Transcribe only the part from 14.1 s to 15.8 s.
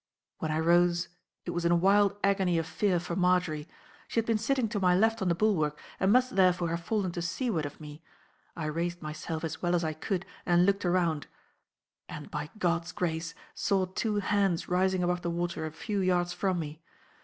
hands rising above the water a